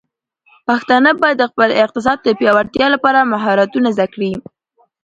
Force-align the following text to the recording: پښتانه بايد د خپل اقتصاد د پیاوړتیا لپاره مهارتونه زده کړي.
پښتانه 0.67 1.09
بايد 1.21 1.37
د 1.39 1.43
خپل 1.51 1.69
اقتصاد 1.85 2.17
د 2.23 2.27
پیاوړتیا 2.39 2.87
لپاره 2.95 3.29
مهارتونه 3.33 3.87
زده 3.95 4.07
کړي. 4.13 4.31